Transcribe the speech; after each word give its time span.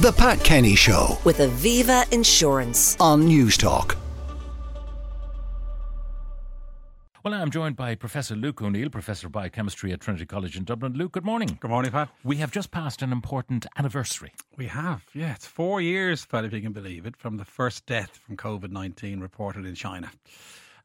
The 0.00 0.12
Pat 0.12 0.44
Kenny 0.44 0.76
Show 0.76 1.18
with 1.24 1.38
Aviva 1.38 2.10
Insurance. 2.12 2.96
on 3.00 3.26
Newstalk. 3.28 3.96
Well, 7.24 7.34
I'm 7.34 7.50
joined 7.50 7.74
by 7.74 7.96
Professor 7.96 8.36
Luke 8.36 8.62
O'Neill, 8.62 8.90
Professor 8.90 9.26
of 9.26 9.32
Biochemistry 9.32 9.90
at 9.92 10.00
Trinity 10.00 10.24
College 10.24 10.56
in 10.56 10.62
Dublin. 10.62 10.92
Luke, 10.92 11.10
good 11.10 11.24
morning. 11.24 11.58
Good 11.60 11.72
morning, 11.72 11.90
Pat. 11.90 12.10
We 12.22 12.36
have 12.36 12.52
just 12.52 12.70
passed 12.70 13.02
an 13.02 13.10
important 13.10 13.66
anniversary. 13.76 14.32
We 14.56 14.66
have, 14.66 15.02
yeah, 15.14 15.34
it's 15.34 15.46
four 15.46 15.80
years, 15.80 16.24
Pat, 16.24 16.44
if 16.44 16.52
you 16.52 16.60
can 16.60 16.72
believe 16.72 17.04
it, 17.04 17.16
from 17.16 17.36
the 17.36 17.44
first 17.44 17.84
death 17.84 18.16
from 18.24 18.36
COVID 18.36 18.70
19 18.70 19.18
reported 19.18 19.66
in 19.66 19.74
China. 19.74 20.12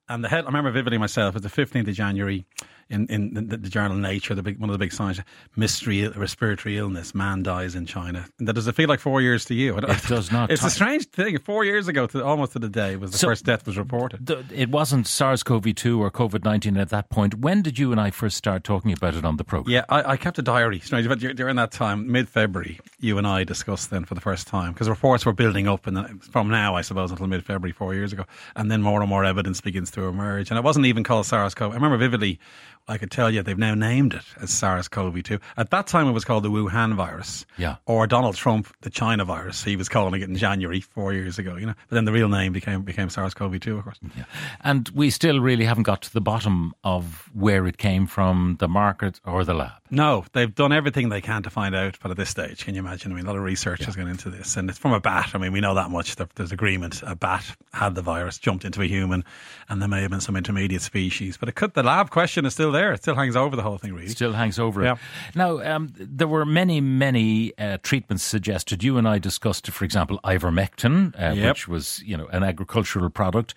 And 0.09 0.23
the 0.23 0.29
head, 0.29 0.43
I 0.43 0.47
remember 0.47 0.71
vividly 0.71 0.97
myself, 0.97 1.35
it 1.35 1.43
was 1.43 1.51
the 1.53 1.61
15th 1.65 1.87
of 1.87 1.93
January 1.95 2.45
in, 2.89 3.07
in 3.07 3.33
the, 3.33 3.57
the 3.57 3.69
journal 3.69 3.95
Nature, 3.95 4.35
the 4.35 4.43
big, 4.43 4.59
one 4.59 4.69
of 4.69 4.73
the 4.73 4.77
big 4.77 4.91
signs, 4.91 5.19
mystery, 5.55 6.05
respiratory 6.09 6.77
illness, 6.77 7.15
man 7.15 7.41
dies 7.41 7.73
in 7.75 7.85
China. 7.85 8.25
And 8.37 8.47
that 8.47 8.53
does 8.53 8.67
it 8.67 8.75
feel 8.75 8.89
like 8.89 8.99
four 8.99 9.21
years 9.21 9.45
to 9.45 9.53
you? 9.55 9.77
It 9.93 10.03
does 10.07 10.31
not. 10.31 10.51
It's 10.51 10.63
a 10.63 10.69
strange 10.69 11.05
thing. 11.07 11.39
Four 11.39 11.63
years 11.63 11.87
ago, 11.87 12.05
to 12.07 12.23
almost 12.23 12.51
to 12.53 12.59
the 12.59 12.67
day, 12.69 12.97
was 12.97 13.11
the 13.11 13.17
So- 13.17 13.27
first 13.29 13.45
death 13.45 13.65
was 13.65 13.77
reported. 13.77 14.25
The- 14.25 14.43
It 14.53 14.69
wasn't 14.69 15.07
SARS 15.07 15.41
CoV 15.43 15.73
2 15.73 16.01
or 16.03 16.11
COVID 16.11 16.43
19 16.43 16.75
at 16.77 16.89
that 16.89 17.09
point. 17.09 17.35
When 17.35 17.61
did 17.61 17.79
you 17.79 17.91
and 17.93 18.01
I 18.01 18.11
first 18.11 18.35
start 18.35 18.63
talking 18.65 18.91
about 18.91 19.15
it 19.15 19.23
on 19.23 19.37
the 19.37 19.43
programme? 19.45 19.73
Yeah, 19.73 19.85
I, 19.87 20.11
I 20.11 20.17
kept 20.17 20.37
a 20.37 20.41
diary. 20.41 20.79
Strange, 20.81 21.07
but 21.07 21.19
during 21.19 21.55
that 21.55 21.71
time, 21.71 22.11
mid 22.11 22.27
February, 22.27 22.79
you 22.99 23.17
and 23.17 23.25
I 23.25 23.45
discussed 23.45 23.89
then 23.89 24.03
for 24.03 24.15
the 24.15 24.21
first 24.21 24.47
time 24.47 24.73
because 24.73 24.89
reports 24.89 25.25
were 25.25 25.33
building 25.33 25.67
up, 25.69 25.87
and 25.87 26.21
from 26.25 26.49
now, 26.49 26.75
I 26.75 26.81
suppose, 26.81 27.09
until 27.11 27.27
mid 27.27 27.45
February, 27.45 27.71
four 27.71 27.93
years 27.93 28.11
ago, 28.11 28.25
and 28.57 28.69
then 28.69 28.81
more 28.81 28.99
and 28.99 29.09
more 29.09 29.23
evidence 29.23 29.61
begins 29.61 29.89
to 29.93 30.07
emerge. 30.07 30.51
And 30.51 30.57
it 30.57 30.63
wasn't 30.63 30.85
even 30.85 31.03
called 31.03 31.25
SARS-CoV. 31.25 31.71
I 31.71 31.75
remember 31.75 31.97
vividly. 31.97 32.39
I 32.87 32.97
could 32.97 33.11
tell 33.11 33.29
you 33.29 33.41
they've 33.41 33.57
now 33.57 33.75
named 33.75 34.13
it 34.13 34.25
as 34.41 34.49
SARS-CoV-2. 34.51 35.39
At 35.57 35.69
that 35.69 35.87
time, 35.87 36.07
it 36.07 36.11
was 36.11 36.25
called 36.25 36.43
the 36.43 36.51
Wuhan 36.51 36.95
virus. 36.95 37.45
Yeah. 37.57 37.77
Or 37.85 38.07
Donald 38.07 38.35
Trump, 38.35 38.67
the 38.81 38.89
China 38.89 39.23
virus. 39.23 39.63
He 39.63 39.75
was 39.75 39.87
calling 39.87 40.21
it 40.21 40.27
in 40.27 40.35
January 40.35 40.81
four 40.81 41.13
years 41.13 41.39
ago. 41.39 41.55
You 41.55 41.67
know, 41.67 41.73
but 41.87 41.95
then 41.95 42.05
the 42.05 42.11
real 42.11 42.29
name 42.29 42.51
became 42.51 42.81
became 42.81 43.09
SARS-CoV-2, 43.09 43.77
of 43.77 43.83
course. 43.83 43.99
Yeah. 44.17 44.25
And 44.61 44.89
we 44.89 45.09
still 45.09 45.39
really 45.39 45.65
haven't 45.65 45.83
got 45.83 46.01
to 46.03 46.13
the 46.13 46.21
bottom 46.21 46.73
of 46.83 47.29
where 47.33 47.65
it 47.67 47.77
came 47.77 48.05
from, 48.05 48.57
the 48.59 48.67
market 48.67 49.19
or 49.25 49.45
the 49.45 49.53
lab. 49.53 49.71
No, 49.89 50.25
they've 50.33 50.53
done 50.53 50.71
everything 50.71 51.09
they 51.09 51.21
can 51.21 51.43
to 51.43 51.49
find 51.49 51.75
out, 51.75 51.99
but 52.01 52.09
at 52.09 52.17
this 52.17 52.29
stage, 52.29 52.65
can 52.65 52.73
you 52.73 52.81
imagine? 52.81 53.11
I 53.11 53.15
mean, 53.15 53.25
a 53.25 53.27
lot 53.27 53.37
of 53.37 53.43
research 53.43 53.85
has 53.85 53.95
gone 53.95 54.07
into 54.07 54.29
this, 54.29 54.57
and 54.57 54.69
it's 54.69 54.79
from 54.79 54.91
a 54.91 54.99
bat. 54.99 55.31
I 55.35 55.37
mean, 55.37 55.51
we 55.53 55.61
know 55.61 55.75
that 55.75 55.91
much. 55.91 56.15
There's 56.15 56.51
agreement. 56.51 57.03
A 57.05 57.15
bat 57.15 57.45
had 57.73 57.93
the 57.93 58.01
virus, 58.01 58.39
jumped 58.39 58.65
into 58.65 58.81
a 58.81 58.87
human, 58.87 59.23
and 59.69 59.79
there 59.79 59.87
may 59.87 60.01
have 60.01 60.09
been 60.09 60.19
some 60.19 60.35
intermediate 60.35 60.81
species. 60.81 61.37
But 61.37 61.47
it 61.47 61.55
could. 61.55 61.75
The 61.75 61.83
lab 61.83 62.09
question 62.09 62.45
is 62.45 62.53
still 62.53 62.72
there. 62.73 62.91
It 62.91 63.01
still 63.01 63.15
hangs 63.15 63.37
over 63.37 63.55
the 63.55 63.61
whole 63.61 63.77
thing, 63.77 63.93
really. 63.93 64.09
Still 64.09 64.33
hangs 64.33 64.59
over 64.59 64.83
it. 64.85 64.97
Now, 65.35 65.61
um, 65.63 65.93
there 65.95 66.27
were 66.27 66.45
many, 66.45 66.81
many 66.81 67.57
uh, 67.57 67.77
treatments 67.81 68.23
suggested. 68.23 68.83
You 68.83 68.97
and 68.97 69.07
I 69.07 69.17
discussed, 69.19 69.71
for 69.71 69.85
example, 69.85 70.19
ivermectin, 70.25 71.13
uh, 71.17 71.33
Yep. 71.33 71.47
which 71.49 71.67
was, 71.69 72.03
you 72.05 72.17
know, 72.17 72.27
an 72.27 72.43
agricultural 72.43 73.09
product. 73.09 73.55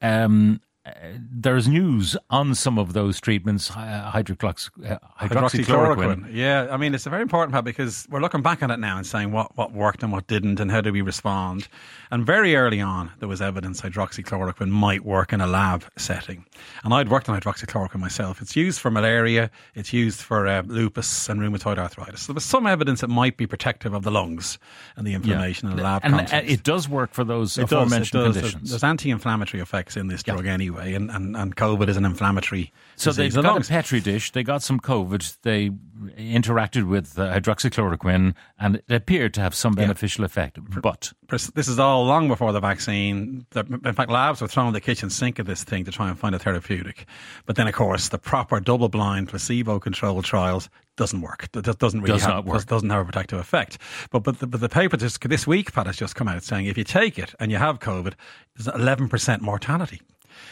Um, 0.00 0.60
uh, 0.84 0.90
there's 1.30 1.68
news 1.68 2.16
on 2.30 2.54
some 2.54 2.76
of 2.78 2.92
those 2.92 3.20
treatments, 3.20 3.70
uh, 3.70 4.10
hydroxychloroquine. 4.12 4.92
Uh, 4.92 4.98
hydroxychloroquine. 5.20 6.28
Yeah, 6.34 6.66
I 6.70 6.76
mean, 6.76 6.94
it's 6.94 7.06
a 7.06 7.10
very 7.10 7.22
important 7.22 7.52
part 7.52 7.64
because 7.64 8.06
we're 8.10 8.20
looking 8.20 8.42
back 8.42 8.62
on 8.62 8.70
it 8.70 8.78
now 8.80 8.96
and 8.96 9.06
saying 9.06 9.30
what, 9.32 9.56
what 9.56 9.72
worked 9.72 10.02
and 10.02 10.10
what 10.10 10.26
didn't 10.26 10.58
and 10.58 10.70
how 10.70 10.80
do 10.80 10.92
we 10.92 11.00
respond. 11.00 11.68
And 12.10 12.26
very 12.26 12.56
early 12.56 12.80
on, 12.80 13.12
there 13.20 13.28
was 13.28 13.40
evidence 13.40 13.80
hydroxychloroquine 13.80 14.70
might 14.70 15.04
work 15.04 15.32
in 15.32 15.40
a 15.40 15.46
lab 15.46 15.84
setting. 15.96 16.44
And 16.84 16.92
I'd 16.92 17.08
worked 17.10 17.28
on 17.28 17.40
hydroxychloroquine 17.40 18.00
myself. 18.00 18.42
It's 18.42 18.56
used 18.56 18.80
for 18.80 18.90
malaria, 18.90 19.50
it's 19.74 19.92
used 19.92 20.20
for 20.20 20.48
uh, 20.48 20.62
lupus 20.66 21.28
and 21.28 21.40
rheumatoid 21.40 21.78
arthritis. 21.78 22.22
So 22.22 22.32
there 22.32 22.34
was 22.34 22.44
some 22.44 22.66
evidence 22.66 23.02
it 23.02 23.08
might 23.08 23.36
be 23.36 23.46
protective 23.46 23.94
of 23.94 24.02
the 24.02 24.10
lungs 24.10 24.58
and 24.96 25.06
the 25.06 25.14
inflammation 25.14 25.70
in 25.70 25.78
a 25.78 25.82
lab 25.82 26.02
And 26.04 26.14
context. 26.14 26.50
it 26.50 26.64
does 26.64 26.88
work 26.88 27.12
for 27.14 27.22
those 27.24 27.56
It 27.56 27.62
does, 27.62 27.72
it 27.72 27.74
aforementioned 27.76 28.24
does. 28.24 28.36
Conditions. 28.36 28.70
there's 28.70 28.84
anti-inflammatory 28.84 29.60
effects 29.62 29.96
in 29.96 30.08
this 30.08 30.22
drug 30.22 30.46
anyway, 30.46 30.71
and, 30.78 31.10
and, 31.10 31.36
and 31.36 31.56
COVID 31.56 31.88
is 31.88 31.96
an 31.96 32.04
inflammatory 32.04 32.72
So 32.96 33.10
disease. 33.10 33.34
they've 33.34 33.42
got 33.42 33.52
lungs. 33.54 33.68
a 33.68 33.72
petri 33.72 34.00
dish. 34.00 34.32
They 34.32 34.42
got 34.42 34.62
some 34.62 34.80
COVID. 34.80 35.36
They 35.42 35.70
interacted 36.18 36.88
with 36.88 37.18
uh, 37.18 37.32
hydroxychloroquine, 37.34 38.34
and 38.58 38.76
it 38.76 38.84
appeared 38.90 39.34
to 39.34 39.40
have 39.40 39.54
some 39.54 39.74
beneficial 39.74 40.24
effect. 40.24 40.58
But 40.82 41.12
This 41.28 41.68
is 41.68 41.78
all 41.78 42.04
long 42.04 42.28
before 42.28 42.52
the 42.52 42.60
vaccine. 42.60 43.46
In 43.54 43.92
fact, 43.94 44.10
labs 44.10 44.40
were 44.40 44.48
throwing 44.48 44.72
the 44.72 44.80
kitchen 44.80 45.10
sink 45.10 45.38
at 45.38 45.46
this 45.46 45.64
thing 45.64 45.84
to 45.84 45.90
try 45.90 46.08
and 46.08 46.18
find 46.18 46.34
a 46.34 46.38
therapeutic. 46.38 47.06
But 47.46 47.56
then, 47.56 47.68
of 47.68 47.74
course, 47.74 48.08
the 48.08 48.18
proper 48.18 48.60
double-blind, 48.60 49.28
placebo-controlled 49.28 50.24
trials 50.24 50.68
doesn't 50.96 51.20
work. 51.22 51.48
It 51.54 51.62
does- 51.64 51.76
doesn't 51.76 52.00
really 52.00 52.12
Does 52.14 52.22
have, 52.22 52.30
not 52.34 52.44
work. 52.44 52.56
does- 52.56 52.64
doesn't 52.66 52.90
have 52.90 53.00
a 53.00 53.04
protective 53.04 53.38
effect. 53.38 53.78
But 54.10 54.24
but 54.24 54.40
the, 54.40 54.46
but 54.46 54.60
the 54.60 54.68
paper 54.68 54.96
just, 54.96 55.20
this 55.26 55.46
week, 55.46 55.72
Pat, 55.72 55.86
has 55.86 55.96
just 55.96 56.14
come 56.16 56.28
out 56.28 56.42
saying 56.42 56.66
if 56.66 56.76
you 56.76 56.84
take 56.84 57.18
it 57.18 57.34
and 57.40 57.50
you 57.50 57.56
have 57.58 57.78
COVID, 57.78 58.12
there's 58.56 58.68
11% 58.76 59.40
mortality. 59.40 60.02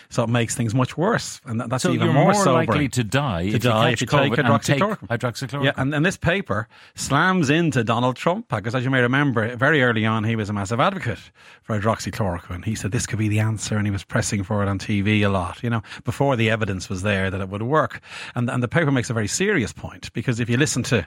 So 0.09 0.25
it 0.25 0.29
makes 0.29 0.55
things 0.55 0.75
much 0.75 0.97
worse, 0.97 1.41
and 1.45 1.61
that, 1.61 1.71
that's 1.71 1.83
so 1.83 1.93
even 1.93 2.07
you're 2.07 2.15
more, 2.15 2.33
more 2.33 2.45
likely 2.45 2.89
to 2.89 3.05
die 3.05 3.51
to 3.51 3.57
if 3.57 3.63
die 3.63 3.89
you 3.89 3.93
if 3.93 4.01
you 4.01 4.07
take 4.07 4.39
and 4.39 4.63
take 4.63 4.81
hydroxychloroquine. 4.81 5.09
hydroxychloroquine. 5.09 5.65
Yeah, 5.65 5.73
and, 5.77 5.95
and 5.95 6.05
this 6.05 6.17
paper 6.17 6.69
slams 6.95 7.51
into 7.51 7.85
Donald 7.85 8.17
Trump 8.17 8.49
because, 8.49 8.75
as 8.75 8.85
you 8.85 8.91
may 8.91 9.01
remember, 9.01 9.55
very 9.57 9.83
early 9.83 10.07
on 10.07 10.25
he 10.25 10.37
was 10.37 10.49
a 10.49 10.53
massive 10.53 10.81
advocate 10.81 11.31
for 11.63 11.79
hydroxychloroquine. 11.79 12.65
He 12.65 12.75
said 12.75 12.93
this 12.93 13.07
could 13.07 13.19
be 13.19 13.29
the 13.29 13.41
answer, 13.41 13.77
and 13.77 13.87
he 13.87 13.91
was 13.91 14.05
pressing 14.05 14.43
for 14.43 14.63
it 14.63 14.69
on 14.69 14.79
TV 14.79 15.21
a 15.23 15.29
lot. 15.29 15.63
You 15.63 15.71
know, 15.71 15.83
before 16.05 16.37
the 16.37 16.51
evidence 16.51 16.89
was 16.89 17.03
there 17.03 17.31
that 17.31 17.41
it 17.41 17.49
would 17.49 17.63
work. 17.63 18.01
And 18.35 18.51
and 18.51 18.63
the 18.63 18.69
paper 18.69 18.91
makes 18.91 19.11
a 19.11 19.15
very 19.15 19.29
serious 19.29 19.73
point 19.73 20.13
because 20.13 20.41
if 20.41 20.51
you 20.51 20.57
listen 20.57 20.83
to 20.85 21.07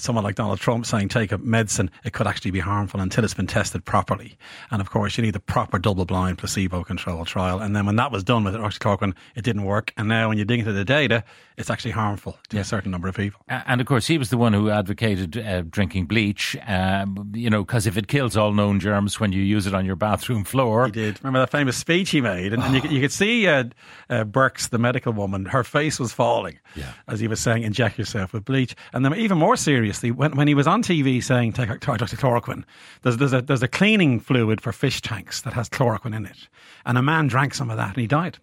someone 0.00 0.24
like 0.24 0.34
Donald 0.34 0.58
Trump 0.60 0.86
saying 0.86 1.08
take 1.08 1.32
a 1.32 1.38
medicine, 1.38 1.90
it 2.04 2.12
could 2.12 2.26
actually 2.26 2.50
be 2.50 2.60
harmful 2.60 3.00
until 3.00 3.24
it's 3.24 3.34
been 3.34 3.46
tested 3.46 3.84
properly. 3.84 4.36
And 4.70 4.80
of 4.80 4.90
course, 4.90 5.16
you 5.16 5.22
need 5.22 5.34
the 5.34 5.40
proper 5.40 5.78
double 5.78 6.04
blind 6.04 6.38
placebo 6.38 6.84
controlled 6.84 7.26
trial. 7.26 7.60
And 7.60 7.74
then 7.76 7.86
when 7.86 7.96
that 7.96 8.10
was 8.12 8.24
done 8.24 8.44
with 8.44 8.54
hydroxychloroquine, 8.54 9.14
it 9.36 9.42
didn't 9.44 9.64
work. 9.64 9.92
And 9.96 10.08
now 10.08 10.28
when 10.28 10.38
you 10.38 10.44
dig 10.44 10.60
into 10.60 10.72
the 10.72 10.84
data, 10.84 11.24
it's 11.56 11.68
actually 11.70 11.90
harmful 11.92 12.38
to 12.48 12.58
a 12.58 12.64
certain 12.64 12.90
number 12.90 13.08
of 13.08 13.14
people. 13.16 13.40
And 13.48 13.80
of 13.80 13.86
course, 13.86 14.06
he 14.06 14.16
was 14.18 14.30
the 14.30 14.38
one 14.38 14.52
who 14.52 14.70
advocated 14.70 15.36
uh, 15.36 15.62
drinking 15.62 16.06
bleach, 16.06 16.56
um, 16.66 17.30
you 17.34 17.50
know, 17.50 17.62
because 17.64 17.86
if 17.86 17.96
it 17.96 18.06
kills 18.08 18.36
all 18.36 18.52
known 18.52 18.80
germs 18.80 19.20
when 19.20 19.32
you 19.32 19.42
use 19.42 19.66
it 19.66 19.74
on 19.74 19.84
your 19.84 19.96
bathroom 19.96 20.44
floor. 20.44 20.86
He 20.86 20.92
did. 20.92 21.18
Remember 21.22 21.40
that 21.40 21.50
famous 21.50 21.76
speech 21.76 22.10
he 22.10 22.20
made? 22.20 22.52
And, 22.52 22.62
and 22.62 22.74
you, 22.74 22.80
could- 22.80 22.90
you 22.92 23.00
could 23.00 23.12
see 23.12 23.46
uh, 23.46 23.64
uh, 24.08 24.24
Birx, 24.24 24.70
the 24.70 24.78
medical 24.78 25.12
woman, 25.12 25.44
her 25.46 25.62
face 25.64 26.00
was 26.00 26.12
falling 26.12 26.58
Yeah. 26.74 26.92
as 27.06 27.20
he 27.20 27.28
was 27.28 27.38
saying, 27.40 27.62
inject 27.62 27.98
yourself 27.98 28.32
with 28.32 28.44
bleach. 28.44 28.74
And 28.92 29.04
then 29.04 29.14
even 29.14 29.36
more 29.38 29.56
seriously, 29.82 30.12
when, 30.12 30.36
when 30.36 30.46
he 30.46 30.54
was 30.54 30.68
on 30.68 30.80
TV 30.82 31.22
saying 31.22 31.52
take 31.54 31.68
hydroxychloroquine, 31.68 32.62
there's, 33.02 33.16
there's, 33.16 33.32
a, 33.32 33.42
there's 33.42 33.62
a 33.64 33.68
cleaning 33.68 34.20
fluid 34.20 34.60
for 34.60 34.70
fish 34.72 35.00
tanks 35.02 35.40
that 35.42 35.54
has 35.54 35.68
chloroquine 35.68 36.14
in 36.14 36.24
it. 36.24 36.48
And 36.86 36.96
a 36.96 37.02
man 37.02 37.26
drank 37.26 37.52
some 37.54 37.68
of 37.68 37.76
that 37.78 37.88
and 37.88 37.96
he 37.96 38.06
died. 38.06 38.38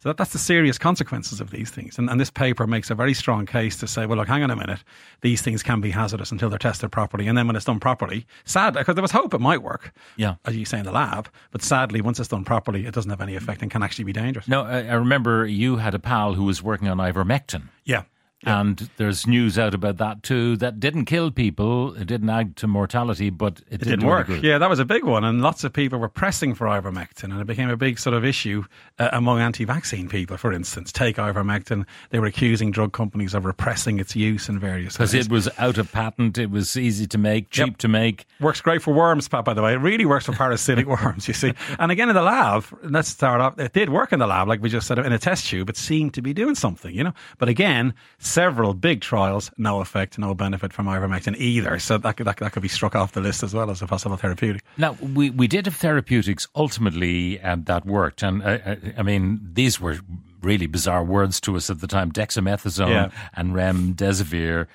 So 0.00 0.10
that, 0.10 0.16
that's 0.16 0.32
the 0.32 0.38
serious 0.38 0.78
consequences 0.78 1.40
of 1.40 1.50
these 1.50 1.70
things. 1.70 1.98
And, 1.98 2.08
and 2.08 2.20
this 2.20 2.30
paper 2.30 2.68
makes 2.68 2.90
a 2.90 2.94
very 2.94 3.12
strong 3.12 3.44
case 3.44 3.76
to 3.78 3.88
say, 3.88 4.06
well, 4.06 4.18
look, 4.18 4.28
hang 4.28 4.44
on 4.44 4.50
a 4.52 4.54
minute. 4.56 4.84
These 5.22 5.42
things 5.42 5.64
can 5.64 5.80
be 5.80 5.90
hazardous 5.90 6.30
until 6.30 6.48
they're 6.48 6.60
tested 6.60 6.92
properly. 6.92 7.26
And 7.26 7.36
then 7.36 7.48
when 7.48 7.56
it's 7.56 7.64
done 7.64 7.80
properly, 7.80 8.24
sad, 8.44 8.74
because 8.74 8.94
there 8.94 9.02
was 9.02 9.10
hope 9.10 9.34
it 9.34 9.40
might 9.40 9.64
work, 9.64 9.92
Yeah. 10.16 10.36
as 10.44 10.56
you 10.56 10.64
say 10.64 10.78
in 10.78 10.84
the 10.84 10.92
lab. 10.92 11.28
But 11.50 11.62
sadly, 11.62 12.00
once 12.00 12.20
it's 12.20 12.28
done 12.28 12.44
properly, 12.44 12.86
it 12.86 12.94
doesn't 12.94 13.10
have 13.10 13.20
any 13.20 13.34
effect 13.34 13.62
and 13.62 13.70
can 13.72 13.82
actually 13.82 14.04
be 14.04 14.12
dangerous. 14.12 14.46
No, 14.46 14.62
I, 14.62 14.82
I 14.84 14.94
remember 14.94 15.44
you 15.46 15.78
had 15.78 15.94
a 15.96 15.98
pal 15.98 16.34
who 16.34 16.44
was 16.44 16.62
working 16.62 16.86
on 16.86 16.98
ivermectin. 16.98 17.62
Yeah. 17.84 18.04
And 18.44 18.88
there's 18.98 19.26
news 19.26 19.58
out 19.58 19.74
about 19.74 19.96
that 19.96 20.22
too. 20.22 20.56
That 20.58 20.78
didn't 20.78 21.06
kill 21.06 21.32
people. 21.32 21.94
It 21.94 22.06
didn't 22.06 22.30
add 22.30 22.54
to 22.56 22.68
mortality, 22.68 23.30
but 23.30 23.60
it, 23.68 23.82
It 23.82 23.84
didn't 23.84 24.00
do 24.00 24.06
work. 24.06 24.28
Yeah, 24.28 24.58
that 24.58 24.70
was 24.70 24.78
a 24.78 24.84
big 24.84 25.02
one, 25.04 25.24
and 25.24 25.42
lots 25.42 25.64
of 25.64 25.72
people 25.72 25.98
were 25.98 26.08
pressing 26.08 26.54
for 26.54 26.66
ivermectin, 26.68 27.24
and 27.32 27.40
it 27.40 27.46
became 27.48 27.68
a 27.68 27.76
big 27.76 27.98
sort 27.98 28.14
of 28.14 28.24
issue 28.24 28.64
uh, 29.00 29.08
among 29.12 29.40
anti-vaccine 29.40 30.08
people. 30.08 30.36
For 30.36 30.52
instance, 30.52 30.92
take 30.92 31.16
ivermectin. 31.16 31.84
They 32.10 32.20
were 32.20 32.26
accusing 32.26 32.70
drug 32.70 32.92
companies 32.92 33.34
of 33.34 33.44
repressing 33.44 33.98
its 33.98 34.14
use 34.14 34.48
in 34.48 34.60
various 34.60 34.96
Because 34.96 35.14
it 35.14 35.28
was 35.28 35.48
out 35.58 35.76
of 35.76 35.90
patent, 35.90 36.38
it 36.38 36.50
was 36.50 36.76
easy 36.76 37.08
to 37.08 37.18
make, 37.18 37.50
cheap 37.50 37.66
Yep. 37.66 37.78
to 37.78 37.88
make. 37.88 38.24
Works 38.40 38.60
great 38.60 38.82
for 38.82 38.94
worms, 38.94 39.28
Pat, 39.28 39.44
by 39.44 39.52
the 39.54 39.62
way. 39.62 39.72
It 39.72 39.78
really 39.78 40.06
works 40.06 40.26
for 40.26 40.32
parasitic 40.32 40.86
worms, 41.02 41.26
you 41.26 41.34
see. 41.34 41.52
And 41.80 41.90
again, 41.90 42.08
in 42.08 42.14
the 42.14 42.22
lab, 42.22 42.64
let's 42.84 43.08
start 43.08 43.40
off, 43.40 43.58
it 43.58 43.72
did 43.72 43.88
work 43.90 44.12
in 44.12 44.20
the 44.20 44.28
lab, 44.28 44.46
like 44.46 44.62
we 44.62 44.68
just 44.68 44.86
said, 44.86 45.00
in 45.00 45.12
a 45.12 45.18
test 45.18 45.46
tube. 45.48 45.68
It 45.68 45.76
seemed 45.76 46.14
to 46.14 46.22
be 46.22 46.32
doing 46.32 46.54
something, 46.54 46.94
you 46.94 47.02
know. 47.02 47.14
But 47.38 47.48
again, 47.48 47.94
several 48.28 48.74
big 48.74 49.00
trials, 49.00 49.50
no 49.56 49.80
effect, 49.80 50.18
no 50.18 50.34
benefit 50.34 50.72
from 50.72 50.86
ivermectin 50.86 51.34
either. 51.36 51.78
So 51.78 51.98
that 51.98 52.16
could, 52.16 52.26
that, 52.26 52.36
could- 52.36 52.44
that 52.46 52.52
could 52.52 52.62
be 52.62 52.68
struck 52.68 52.94
off 52.94 53.12
the 53.12 53.20
list 53.20 53.42
as 53.42 53.54
well 53.54 53.70
as 53.70 53.82
a 53.82 53.86
possible 53.86 54.16
therapeutic. 54.16 54.62
Now, 54.76 54.92
we, 55.00 55.30
we 55.30 55.46
did 55.48 55.66
have 55.66 55.76
therapeutics 55.76 56.46
ultimately 56.54 57.40
um, 57.40 57.64
that 57.64 57.86
worked. 57.86 58.22
And 58.22 58.42
uh, 58.42 58.58
uh, 58.64 58.76
I 58.96 59.02
mean, 59.02 59.40
these 59.54 59.80
were 59.80 59.98
really 60.42 60.66
bizarre 60.66 61.02
words 61.04 61.40
to 61.40 61.56
us 61.56 61.68
at 61.70 61.80
the 61.80 61.86
time 61.88 62.12
dexamethasone 62.12 62.88
Yeah. 62.90 63.10
and 63.34 63.52
remdesivir. 63.54 64.66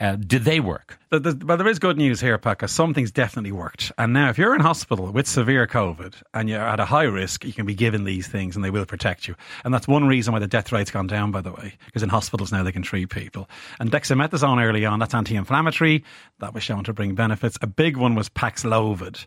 Uh, 0.00 0.16
did 0.16 0.44
they 0.44 0.60
work? 0.60 0.98
Well, 1.10 1.20
there 1.20 1.68
is 1.68 1.78
good 1.78 1.98
news 1.98 2.20
here, 2.22 2.38
because 2.38 2.72
something's 2.72 3.10
definitely 3.10 3.52
worked. 3.52 3.92
And 3.98 4.14
now, 4.14 4.30
if 4.30 4.38
you're 4.38 4.54
in 4.54 4.62
hospital 4.62 5.12
with 5.12 5.26
severe 5.26 5.66
COVID 5.66 6.14
and 6.32 6.48
you're 6.48 6.66
at 6.66 6.80
a 6.80 6.86
high 6.86 7.04
risk, 7.04 7.44
you 7.44 7.52
can 7.52 7.66
be 7.66 7.74
given 7.74 8.04
these 8.04 8.26
things 8.26 8.56
and 8.56 8.64
they 8.64 8.70
will 8.70 8.86
protect 8.86 9.28
you. 9.28 9.34
And 9.62 9.74
that's 9.74 9.86
one 9.86 10.06
reason 10.06 10.32
why 10.32 10.38
the 10.38 10.46
death 10.46 10.72
rate's 10.72 10.90
gone 10.90 11.06
down, 11.06 11.32
by 11.32 11.42
the 11.42 11.52
way, 11.52 11.74
because 11.84 12.02
in 12.02 12.08
hospitals 12.08 12.50
now 12.50 12.62
they 12.62 12.72
can 12.72 12.82
treat 12.82 13.10
people. 13.10 13.50
And 13.78 13.90
dexamethasone 13.90 14.64
early 14.64 14.86
on, 14.86 15.00
that's 15.00 15.14
anti 15.14 15.36
inflammatory. 15.36 16.02
That 16.38 16.54
was 16.54 16.62
shown 16.62 16.84
to 16.84 16.94
bring 16.94 17.14
benefits. 17.14 17.58
A 17.60 17.66
big 17.66 17.98
one 17.98 18.14
was 18.14 18.30
Paxlovid. 18.30 19.26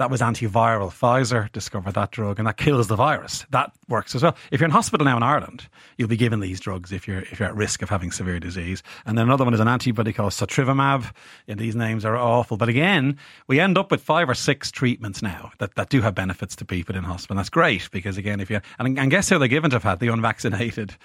That 0.00 0.10
was 0.10 0.22
antiviral. 0.22 0.88
Pfizer 0.88 1.52
discovered 1.52 1.92
that 1.92 2.10
drug 2.10 2.38
and 2.38 2.48
that 2.48 2.56
kills 2.56 2.88
the 2.88 2.96
virus. 2.96 3.44
That 3.50 3.70
works 3.86 4.14
as 4.14 4.22
well. 4.22 4.34
If 4.50 4.58
you're 4.58 4.64
in 4.64 4.70
hospital 4.70 5.04
now 5.04 5.18
in 5.18 5.22
Ireland, 5.22 5.68
you'll 5.98 6.08
be 6.08 6.16
given 6.16 6.40
these 6.40 6.58
drugs 6.58 6.90
if 6.90 7.06
you're 7.06 7.20
if 7.20 7.38
you're 7.38 7.50
at 7.50 7.54
risk 7.54 7.82
of 7.82 7.90
having 7.90 8.10
severe 8.10 8.40
disease. 8.40 8.82
And 9.04 9.18
then 9.18 9.26
another 9.26 9.44
one 9.44 9.52
is 9.52 9.60
an 9.60 9.68
antibody 9.68 10.14
called 10.14 10.32
sotrovimab. 10.32 11.12
And 11.48 11.60
these 11.60 11.76
names 11.76 12.06
are 12.06 12.16
awful. 12.16 12.56
But 12.56 12.70
again, 12.70 13.18
we 13.46 13.60
end 13.60 13.76
up 13.76 13.90
with 13.90 14.00
five 14.00 14.30
or 14.30 14.34
six 14.34 14.70
treatments 14.70 15.20
now 15.20 15.52
that, 15.58 15.74
that 15.74 15.90
do 15.90 16.00
have 16.00 16.14
benefits 16.14 16.56
to 16.56 16.64
people 16.64 16.96
in 16.96 17.04
hospital. 17.04 17.36
That's 17.36 17.50
great 17.50 17.90
because 17.90 18.16
again, 18.16 18.40
if 18.40 18.48
you 18.48 18.62
and, 18.78 18.98
and 18.98 19.10
guess 19.10 19.28
who 19.28 19.38
they're 19.38 19.48
given 19.48 19.70
to, 19.70 19.80
Pat? 19.80 20.00
The 20.00 20.08
unvaccinated 20.08 20.96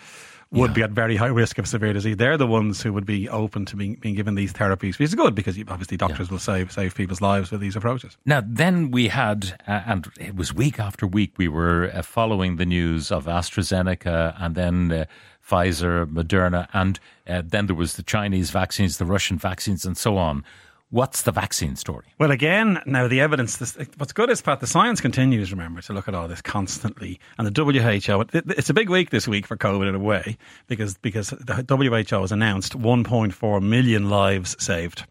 would 0.55 0.71
yeah. 0.71 0.73
be 0.73 0.83
at 0.83 0.91
very 0.91 1.15
high 1.15 1.27
risk 1.27 1.57
of 1.57 1.67
severe 1.67 1.93
disease. 1.93 2.17
They're 2.17 2.37
the 2.37 2.47
ones 2.47 2.81
who 2.81 2.93
would 2.93 3.05
be 3.05 3.29
open 3.29 3.65
to 3.65 3.75
being, 3.75 3.95
being 3.95 4.15
given 4.15 4.35
these 4.35 4.53
therapies, 4.53 4.97
which 4.97 5.07
is 5.07 5.15
good 5.15 5.35
because 5.35 5.57
obviously 5.67 5.97
doctors 5.97 6.27
yeah. 6.27 6.33
will 6.33 6.39
save 6.39 6.71
save 6.71 6.95
people's 6.95 7.21
lives 7.21 7.51
with 7.51 7.61
these 7.61 7.75
approaches. 7.75 8.17
Now, 8.25 8.41
then 8.45 8.91
we 8.91 9.09
had, 9.09 9.59
uh, 9.67 9.81
and 9.85 10.09
it 10.19 10.35
was 10.35 10.53
week 10.53 10.79
after 10.79 11.05
week, 11.05 11.33
we 11.37 11.47
were 11.47 11.91
uh, 11.93 12.01
following 12.01 12.55
the 12.55 12.65
news 12.65 13.11
of 13.11 13.25
AstraZeneca 13.25 14.35
and 14.39 14.55
then. 14.55 14.91
Uh, 14.91 15.05
Pfizer, 15.47 16.07
Moderna, 16.07 16.67
and 16.73 16.99
uh, 17.27 17.43
then 17.45 17.67
there 17.67 17.75
was 17.75 17.97
the 17.97 18.01
Chinese 18.01 18.49
vaccines, 18.49 18.97
the 18.97 19.05
Russian 19.05 19.37
vaccines, 19.37 19.85
and 19.85 19.95
so 19.95 20.17
on. 20.17 20.43
What's 20.91 21.23
the 21.23 21.31
vaccine 21.31 21.75
story? 21.75 22.05
Well, 22.19 22.29
again, 22.29 22.79
now 22.85 23.07
the 23.07 23.19
evidence. 23.19 23.57
This, 23.57 23.75
what's 23.97 24.13
good 24.13 24.29
is, 24.29 24.41
Pat, 24.41 24.59
the 24.59 24.67
science 24.67 25.01
continues. 25.01 25.51
Remember 25.51 25.81
to 25.81 25.93
look 25.93 26.07
at 26.07 26.13
all 26.13 26.27
this 26.27 26.41
constantly, 26.43 27.19
and 27.37 27.47
the 27.47 27.63
WHO. 27.63 28.21
It, 28.21 28.29
it's 28.33 28.69
a 28.69 28.73
big 28.73 28.89
week 28.89 29.09
this 29.09 29.27
week 29.27 29.47
for 29.47 29.57
COVID 29.57 29.89
in 29.89 29.95
a 29.95 29.99
way 29.99 30.37
because 30.67 30.95
because 30.97 31.29
the 31.29 31.65
WHO 31.67 32.21
has 32.21 32.31
announced 32.31 32.77
1.4 32.77 33.61
million 33.63 34.09
lives 34.09 34.55
saved 34.63 35.05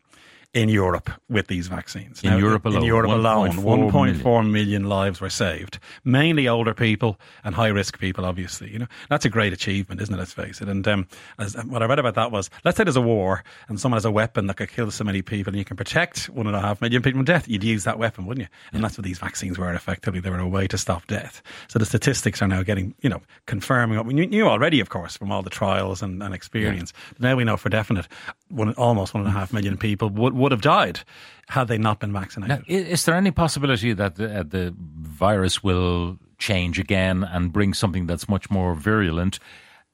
in 0.55 0.69
Europe 0.69 1.11
with 1.29 1.49
these 1.49 1.67
vaccines. 1.67 2.23
In 2.23 2.31
now, 2.31 2.37
Europe 2.39 2.65
alone, 2.65 2.83
in 2.83 2.85
Europe 2.85 3.09
1. 3.09 3.19
alone, 3.19 3.51
1.4 3.51 4.23
million. 4.23 4.53
million 4.53 4.85
lives 4.89 5.21
were 5.21 5.29
saved, 5.29 5.81
mainly 6.05 6.47
older 6.47 6.73
people 6.73 7.19
and 7.43 7.55
high 7.55 7.69
risk 7.69 7.99
people. 7.99 8.25
Obviously, 8.25 8.71
you 8.71 8.79
know 8.79 8.87
that's 9.09 9.25
a 9.25 9.29
great 9.29 9.53
achievement, 9.53 10.01
isn't 10.01 10.15
it? 10.15 10.19
Let's 10.19 10.33
face 10.33 10.61
it. 10.61 10.69
And 10.69 10.87
um, 10.87 11.09
as, 11.39 11.57
what 11.65 11.83
I 11.83 11.87
read 11.87 11.99
about 11.99 12.15
that 12.15 12.31
was, 12.31 12.51
let's 12.65 12.77
say 12.77 12.85
there's 12.85 12.97
a 12.97 13.03
war 13.03 13.43
and 13.69 13.81
someone 13.81 13.97
has 13.97 14.05
a 14.05 14.11
weapon 14.13 14.47
that 14.47 14.57
could 14.57 14.71
kill 14.71 14.91
so 14.91 15.05
many 15.05 15.23
people, 15.23 15.51
and 15.51 15.59
you 15.59 15.65
can 15.65 15.77
protect 15.77 16.27
one 16.31 16.47
and 16.47 16.55
a 16.55 16.61
half 16.61 16.81
million 16.81 17.03
people 17.03 17.19
from 17.19 17.25
death. 17.25 17.49
You'd 17.49 17.65
use 17.65 17.85
that 17.85 17.99
weapon, 17.99 18.25
wouldn't 18.25 18.49
you? 18.49 18.55
And 18.73 18.81
yeah. 18.81 18.87
that's 18.87 18.97
what 18.97 19.05
these 19.05 19.19
vaccines 19.19 19.59
were. 19.59 19.73
Effectively, 19.75 20.21
they 20.21 20.31
were 20.31 20.39
a 20.39 20.49
way 20.49 20.69
to 20.69 20.79
stop 20.79 21.07
death. 21.09 21.43
So 21.69 21.79
the 21.79 21.87
statistics 21.87 22.41
are 22.41 22.49
now 22.49 22.63
getting, 22.63 22.95
you 23.01 23.11
know, 23.11 23.23
confirming 23.47 23.97
what 23.97 24.07
we 24.07 24.15
knew 24.15 24.47
already, 24.47 24.79
of 24.79 24.89
course, 24.89 25.17
from 25.17 25.33
all 25.33 25.43
the 25.43 25.51
trials 25.51 26.01
and, 26.01 26.23
and 26.23 26.33
experience. 26.33 26.93
Yeah. 27.19 27.31
Now 27.31 27.37
we 27.37 27.45
know 27.45 27.57
for 27.57 27.69
definite, 27.69 28.07
one, 28.55 28.73
almost 28.75 29.15
one 29.15 29.23
and 29.23 29.29
a 29.29 29.39
half 29.39 29.53
million 29.53 29.77
people 29.77 30.09
would 30.11 30.35
would 30.35 30.53
have 30.53 30.63
died 30.63 31.01
had 31.49 31.69
they 31.69 31.79
not 31.79 32.01
been 32.01 32.13
vaccinated. 32.13 32.59
Now, 32.59 32.65
is 32.67 33.05
there 33.05 33.15
any 33.15 33.31
possibility 33.31 33.93
that 33.93 34.17
the, 34.17 34.41
uh, 34.41 34.43
the 34.43 34.75
virus 34.79 35.63
will 35.63 36.19
change 36.39 36.79
again 36.79 37.25
and 37.25 37.53
bring 37.53 37.75
something 37.75 38.07
that's 38.07 38.29
much 38.29 38.51
more 38.51 38.75
virulent? 38.75 39.39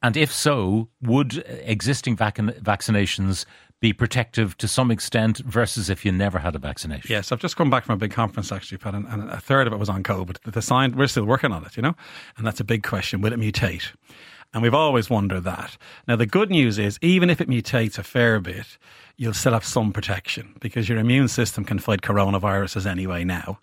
And 0.02 0.16
if 0.16 0.32
so, 0.32 0.88
would 1.02 1.44
existing 1.64 2.16
vac- 2.16 2.36
vaccinations 2.36 3.44
be 3.80 3.92
protective 3.92 4.56
to 4.58 4.68
some 4.68 4.90
extent 4.90 5.38
versus 5.38 5.88
if 5.88 6.04
you 6.04 6.12
never 6.12 6.38
had 6.38 6.54
a 6.54 6.58
vaccination? 6.58 7.10
Yes, 7.10 7.32
I've 7.32 7.40
just 7.40 7.56
come 7.56 7.70
back 7.70 7.84
from 7.84 7.94
a 7.94 7.98
big 7.98 8.12
conference 8.12 8.52
actually, 8.52 8.78
Pat, 8.78 8.94
and, 8.94 9.06
and 9.08 9.30
a 9.30 9.40
third 9.40 9.66
of 9.66 9.72
it 9.72 9.78
was 9.78 9.88
on 9.88 10.02
COVID. 10.02 10.52
The 10.52 10.62
science, 10.62 10.94
we're 10.94 11.06
still 11.06 11.24
working 11.24 11.52
on 11.52 11.64
it, 11.64 11.76
you 11.76 11.82
know, 11.82 11.94
and 12.36 12.46
that's 12.46 12.60
a 12.60 12.64
big 12.64 12.82
question. 12.82 13.20
Will 13.20 13.32
it 13.32 13.38
mutate? 13.40 13.92
And 14.52 14.62
we've 14.62 14.74
always 14.74 15.08
wondered 15.08 15.44
that. 15.44 15.76
Now, 16.08 16.16
the 16.16 16.26
good 16.26 16.50
news 16.50 16.78
is, 16.78 16.98
even 17.02 17.30
if 17.30 17.40
it 17.40 17.48
mutates 17.48 17.98
a 17.98 18.02
fair 18.02 18.40
bit, 18.40 18.78
you'll 19.20 19.34
still 19.34 19.52
have 19.52 19.66
some 19.66 19.92
protection 19.92 20.54
because 20.60 20.88
your 20.88 20.96
immune 20.96 21.28
system 21.28 21.62
can 21.62 21.78
fight 21.78 22.00
coronaviruses 22.00 22.86
anyway 22.86 23.22
now. 23.22 23.58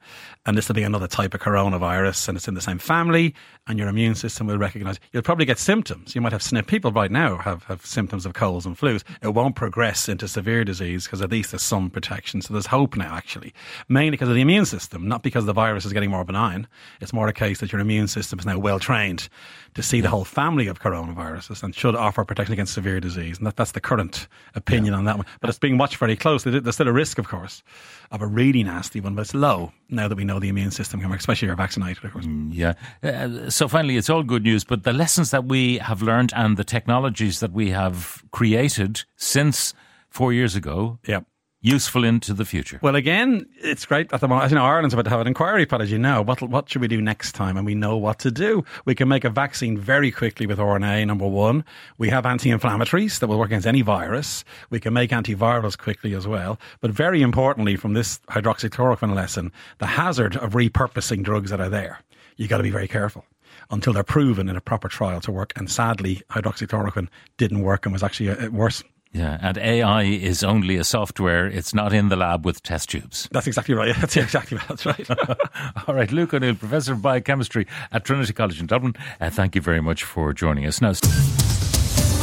And 0.45 0.55
this 0.55 0.67
will 0.67 0.75
be 0.75 0.83
another 0.83 1.07
type 1.07 1.33
of 1.33 1.41
coronavirus 1.41 2.27
and 2.27 2.37
it's 2.37 2.47
in 2.47 2.53
the 2.53 2.61
same 2.61 2.77
family 2.77 3.33
and 3.65 3.79
your 3.79 3.87
immune 3.87 4.13
system 4.13 4.45
will 4.45 4.59
recognize. 4.59 4.99
You'll 5.11 5.23
probably 5.23 5.45
get 5.45 5.57
symptoms. 5.57 6.13
You 6.13 6.21
might 6.21 6.31
have 6.31 6.43
snip. 6.43 6.67
People 6.67 6.91
right 6.91 7.09
now 7.09 7.37
have, 7.37 7.63
have 7.63 7.83
symptoms 7.83 8.23
of 8.23 8.33
colds 8.33 8.67
and 8.67 8.77
flus. 8.77 9.03
It 9.23 9.29
won't 9.29 9.55
progress 9.55 10.07
into 10.07 10.27
severe 10.27 10.63
disease 10.63 11.05
because 11.05 11.23
at 11.23 11.31
least 11.31 11.51
there's 11.51 11.63
some 11.63 11.89
protection. 11.89 12.43
So 12.43 12.53
there's 12.53 12.67
hope 12.67 12.95
now, 12.95 13.15
actually. 13.15 13.51
Mainly 13.89 14.11
because 14.11 14.29
of 14.29 14.35
the 14.35 14.41
immune 14.41 14.65
system, 14.65 15.07
not 15.07 15.23
because 15.23 15.47
the 15.47 15.53
virus 15.53 15.85
is 15.85 15.91
getting 15.91 16.11
more 16.11 16.23
benign. 16.23 16.67
It's 17.01 17.13
more 17.13 17.27
a 17.27 17.33
case 17.33 17.61
that 17.61 17.71
your 17.71 17.81
immune 17.81 18.07
system 18.07 18.37
is 18.37 18.45
now 18.45 18.59
well 18.59 18.79
trained 18.79 19.27
to 19.73 19.81
see 19.81 20.01
the 20.01 20.09
whole 20.09 20.23
family 20.23 20.67
of 20.67 20.76
coronaviruses 20.79 21.63
and 21.63 21.73
should 21.73 21.95
offer 21.95 22.23
protection 22.23 22.53
against 22.53 22.73
severe 22.73 22.99
disease. 22.99 23.37
And 23.37 23.47
that, 23.47 23.55
that's 23.55 23.71
the 23.71 23.81
current 23.81 24.27
opinion 24.53 24.93
yeah. 24.93 24.99
on 24.99 25.05
that 25.05 25.17
one. 25.17 25.25
But 25.41 25.47
but 25.47 25.51
it's 25.51 25.59
being 25.59 25.77
watched 25.77 25.95
very 25.95 26.17
closely. 26.17 26.59
There's 26.59 26.75
still 26.75 26.89
a 26.89 26.91
risk, 26.91 27.17
of 27.17 27.29
course, 27.29 27.63
of 28.11 28.21
a 28.21 28.27
really 28.27 28.65
nasty 28.65 28.99
one, 28.99 29.15
but 29.15 29.21
it's 29.21 29.33
low 29.33 29.71
now 29.87 30.09
that 30.09 30.17
we 30.17 30.25
know 30.25 30.41
the 30.41 30.49
immune 30.49 30.71
system 30.71 30.99
can 30.99 31.09
work, 31.09 31.19
especially 31.19 31.45
if 31.45 31.47
you're 31.47 31.55
vaccinated, 31.55 32.03
of 32.03 32.11
course. 32.11 32.25
Mm, 32.25 32.49
yeah. 32.51 32.73
Uh, 33.01 33.49
so 33.49 33.69
finally, 33.69 33.95
it's 33.95 34.09
all 34.09 34.23
good 34.23 34.43
news, 34.43 34.65
but 34.65 34.83
the 34.83 34.91
lessons 34.91 35.31
that 35.31 35.45
we 35.45 35.77
have 35.77 36.01
learned 36.01 36.33
and 36.35 36.57
the 36.57 36.65
technologies 36.65 37.39
that 37.39 37.53
we 37.53 37.69
have 37.69 38.25
created 38.31 39.05
since 39.15 39.73
four 40.09 40.33
years 40.33 40.53
ago. 40.53 40.99
Yeah 41.07 41.21
useful 41.61 42.03
into 42.03 42.33
the 42.33 42.45
future? 42.45 42.79
Well, 42.81 42.95
again, 42.95 43.47
it's 43.61 43.85
great 43.85 44.11
at 44.13 44.21
the 44.21 44.27
moment. 44.27 44.51
You 44.51 44.55
know, 44.55 44.63
Ireland's 44.63 44.93
about 44.93 45.03
to 45.05 45.09
have 45.09 45.21
an 45.21 45.27
inquiry, 45.27 45.65
Pat, 45.65 45.81
as 45.81 45.91
you 45.91 45.97
know. 45.97 46.21
What, 46.21 46.41
what 46.41 46.69
should 46.69 46.81
we 46.81 46.87
do 46.87 47.01
next 47.01 47.33
time? 47.33 47.57
And 47.57 47.65
we 47.65 47.75
know 47.75 47.97
what 47.97 48.19
to 48.19 48.31
do. 48.31 48.63
We 48.85 48.95
can 48.95 49.07
make 49.07 49.23
a 49.23 49.29
vaccine 49.29 49.77
very 49.77 50.11
quickly 50.11 50.45
with 50.45 50.59
RNA, 50.59 51.07
number 51.07 51.27
one. 51.27 51.65
We 51.97 52.09
have 52.09 52.25
anti 52.25 52.49
inflammatories 52.49 53.19
that 53.19 53.27
will 53.27 53.39
work 53.39 53.49
against 53.49 53.67
any 53.67 53.81
virus. 53.81 54.43
We 54.69 54.79
can 54.79 54.93
make 54.93 55.11
antivirals 55.11 55.77
quickly 55.77 56.13
as 56.13 56.27
well. 56.27 56.59
But 56.79 56.91
very 56.91 57.21
importantly, 57.21 57.75
from 57.75 57.93
this 57.93 58.19
hydroxychloroquine 58.29 59.15
lesson, 59.15 59.51
the 59.79 59.87
hazard 59.87 60.37
of 60.37 60.53
repurposing 60.53 61.23
drugs 61.23 61.51
that 61.51 61.61
are 61.61 61.69
there. 61.69 61.99
You've 62.37 62.49
got 62.49 62.57
to 62.57 62.63
be 62.63 62.69
very 62.69 62.87
careful 62.87 63.25
until 63.71 63.93
they're 63.93 64.03
proven 64.03 64.47
in 64.47 64.55
a 64.55 64.61
proper 64.61 64.87
trial 64.87 65.21
to 65.21 65.31
work. 65.31 65.51
And 65.55 65.69
sadly, 65.69 66.21
hydroxychloroquine 66.29 67.09
didn't 67.37 67.61
work 67.61 67.85
and 67.85 67.93
was 67.93 68.03
actually 68.03 68.29
uh, 68.29 68.49
worse 68.49 68.83
yeah, 69.11 69.37
and 69.41 69.57
AI 69.57 70.03
is 70.03 70.43
only 70.43 70.77
a 70.77 70.83
software. 70.83 71.47
It's 71.47 71.73
not 71.73 71.93
in 71.93 72.09
the 72.09 72.15
lab 72.15 72.45
with 72.45 72.61
test 72.61 72.89
tubes. 72.89 73.27
That's 73.31 73.47
exactly 73.47 73.75
right. 73.75 73.95
That's 73.99 74.17
exactly 74.17 74.57
that's 74.67 74.85
right. 74.85 75.09
All 75.87 75.95
right, 75.95 76.11
Luke 76.11 76.33
O'Neill, 76.33 76.55
Professor 76.55 76.93
of 76.93 77.01
Biochemistry 77.01 77.67
at 77.91 78.05
Trinity 78.05 78.33
College 78.33 78.59
in 78.59 78.67
Dublin. 78.67 78.93
Uh, 79.19 79.29
thank 79.29 79.55
you 79.55 79.61
very 79.61 79.81
much 79.81 80.03
for 80.03 80.33
joining 80.33 80.65
us. 80.65 80.81
Now, 80.81 80.93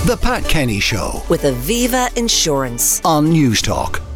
the 0.06 0.18
Pat 0.20 0.44
Kenny 0.44 0.80
Show 0.80 1.22
with 1.28 1.42
Aviva 1.42 2.14
Insurance 2.16 3.00
on 3.04 3.26
Newstalk. 3.26 4.13